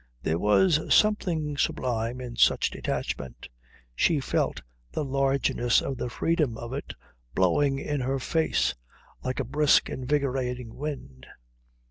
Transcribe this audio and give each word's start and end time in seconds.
There 0.23 0.39
was 0.39 0.79
something 0.91 1.57
sublime 1.59 2.19
in 2.21 2.35
such 2.35 2.71
detachment. 2.71 3.49
She 3.93 4.19
felt 4.19 4.63
the 4.93 5.05
largeness 5.05 5.79
of 5.79 5.97
the 5.97 6.09
freedom 6.09 6.57
of 6.57 6.73
it 6.73 6.93
blowing 7.35 7.77
in 7.77 8.01
her 8.01 8.17
face 8.17 8.73
like 9.23 9.39
a 9.39 9.43
brisk, 9.45 9.91
invigorating 9.91 10.73
wind. 10.75 11.27